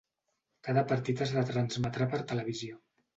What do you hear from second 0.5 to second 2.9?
Cada partit es retransmetrà per televisió.